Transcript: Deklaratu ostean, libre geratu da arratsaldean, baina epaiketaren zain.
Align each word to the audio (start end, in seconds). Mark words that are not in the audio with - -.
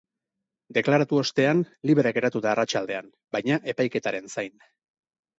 Deklaratu 0.75 1.17
ostean, 1.23 1.59
libre 1.89 2.13
geratu 2.15 2.41
da 2.45 2.49
arratsaldean, 2.53 3.11
baina 3.35 3.59
epaiketaren 3.75 4.33
zain. 4.37 4.57